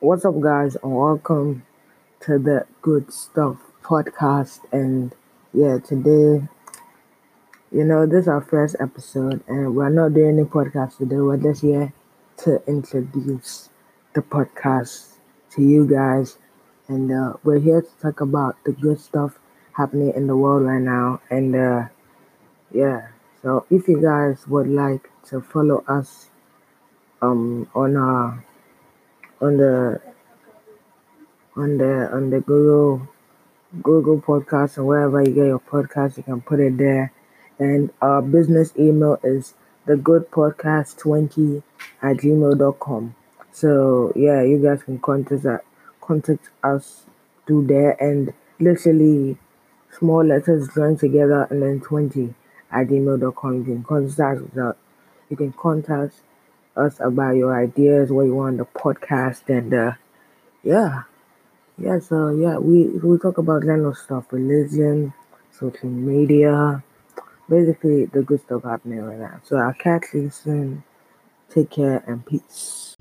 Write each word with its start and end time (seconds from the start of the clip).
what's 0.00 0.24
up, 0.24 0.40
guys, 0.40 0.76
and 0.82 0.96
welcome 0.96 1.62
to 2.20 2.38
the 2.38 2.66
Good 2.80 3.12
Stuff 3.12 3.58
podcast. 3.82 4.60
And 4.72 5.14
yeah, 5.52 5.76
today, 5.76 6.48
you 7.70 7.84
know, 7.84 8.06
this 8.06 8.22
is 8.22 8.28
our 8.28 8.40
first 8.40 8.76
episode, 8.80 9.44
and 9.46 9.76
we're 9.76 9.90
not 9.90 10.14
doing 10.14 10.38
any 10.38 10.48
podcast 10.48 10.96
today. 10.96 11.16
We're 11.16 11.36
just 11.36 11.60
here 11.60 11.92
to 12.38 12.62
introduce 12.66 13.68
the 14.14 14.22
podcast 14.22 15.16
to 15.50 15.62
you 15.62 15.86
guys, 15.86 16.38
and 16.88 17.12
uh, 17.12 17.34
we're 17.44 17.60
here 17.60 17.82
to 17.82 18.00
talk 18.00 18.22
about 18.22 18.56
the 18.64 18.72
good 18.72 18.98
stuff 18.98 19.38
happening 19.76 20.14
in 20.16 20.26
the 20.26 20.36
world 20.36 20.62
right 20.62 20.80
now. 20.80 21.20
And 21.28 21.54
uh, 21.54 21.88
yeah, 22.72 23.08
so 23.42 23.66
if 23.68 23.86
you 23.86 24.00
guys 24.00 24.48
would 24.48 24.68
like 24.68 25.10
to 25.26 25.42
follow 25.42 25.84
us 25.86 26.30
um 27.20 27.68
on 27.74 27.94
our 27.98 28.42
on 29.40 29.56
the 29.56 30.00
on 31.56 31.78
the 31.78 32.10
on 32.12 32.30
the 32.30 32.40
Google 32.40 33.08
Google 33.82 34.20
Podcast 34.20 34.78
or 34.78 34.84
wherever 34.84 35.22
you 35.22 35.34
get 35.34 35.46
your 35.46 35.60
podcast, 35.60 36.16
you 36.16 36.22
can 36.22 36.40
put 36.40 36.60
it 36.60 36.76
there. 36.76 37.12
And 37.58 37.90
our 38.00 38.22
business 38.22 38.72
email 38.78 39.18
is 39.22 39.54
the 39.86 39.96
good 39.96 40.30
podcast 40.30 40.98
20 40.98 41.62
at 42.02 42.16
gmail.com. 42.18 43.14
So 43.52 44.12
yeah, 44.16 44.42
you 44.42 44.58
guys 44.58 44.82
can 44.82 44.98
contact 44.98 45.44
us 45.44 45.60
contact 46.00 46.50
us 46.62 47.04
through 47.46 47.66
there 47.66 48.02
and 48.02 48.32
literally 48.58 49.36
small 49.96 50.24
letters 50.24 50.68
joined 50.74 50.98
together 50.98 51.46
and 51.50 51.62
then 51.62 51.80
20 51.80 52.34
at 52.72 52.88
gmail.com. 52.88 53.58
You 53.58 53.64
can 53.64 53.84
contact 53.84 54.56
us 54.56 54.76
you 55.28 55.36
can 55.36 55.52
contact 55.52 56.14
us 56.76 57.00
about 57.00 57.36
your 57.36 57.56
ideas, 57.56 58.10
what 58.10 58.22
you 58.22 58.34
want 58.34 58.58
the 58.58 58.64
podcast 58.64 59.48
and 59.48 59.72
uh 59.74 59.92
yeah. 60.62 61.02
Yeah, 61.78 61.98
so 61.98 62.30
yeah, 62.30 62.58
we 62.58 62.88
we 63.00 63.18
talk 63.18 63.38
about 63.38 63.62
general 63.62 63.94
stuff, 63.94 64.26
religion, 64.32 65.14
social 65.50 65.88
media, 65.88 66.82
basically 67.48 68.04
the 68.06 68.22
good 68.22 68.42
stuff 68.42 68.64
happening 68.64 69.00
right 69.02 69.18
now. 69.18 69.40
So 69.44 69.56
I'll 69.56 69.72
catch 69.72 70.12
you 70.12 70.30
soon. 70.30 70.84
Take 71.48 71.70
care 71.70 72.04
and 72.06 72.24
peace. 72.26 72.96